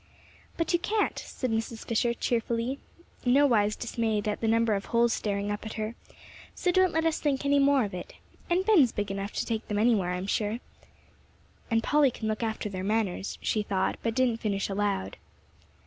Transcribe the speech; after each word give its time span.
"But 0.57 0.73
you 0.73 0.79
can't," 0.79 1.19
said 1.19 1.51
Mrs. 1.51 1.85
Fisher, 1.85 2.15
cheerfully, 2.15 2.79
nowise 3.23 3.75
dismayed 3.75 4.27
at 4.27 4.41
the 4.41 4.47
number 4.47 4.73
of 4.73 4.85
holes 4.85 5.13
staring 5.13 5.51
up 5.51 5.63
at 5.63 5.73
her, 5.73 5.93
"so 6.55 6.71
don't 6.71 6.91
let 6.91 7.05
us 7.05 7.19
think 7.19 7.45
any 7.45 7.59
more 7.59 7.83
of 7.83 7.93
it. 7.93 8.15
And 8.49 8.65
Ben's 8.65 8.91
big 8.91 9.11
enough 9.11 9.31
to 9.33 9.45
take 9.45 9.67
them 9.67 9.77
anywhere, 9.77 10.13
I'm 10.13 10.25
sure. 10.25 10.57
And 11.69 11.83
Polly 11.83 12.09
can 12.09 12.27
look 12.27 12.41
after 12.41 12.67
their 12.67 12.83
manners," 12.83 13.37
she 13.43 13.61
thought, 13.61 13.97
but 14.01 14.15
didn't 14.15 14.37
finish 14.41 14.69
aloud. 14.69 15.17